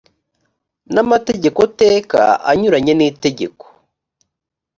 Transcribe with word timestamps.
n 0.93 0.95
amategeko 1.03 1.59
teka 1.81 2.21
anyuranye 2.51 2.93
n 2.95 3.01
itegeko 3.09 3.65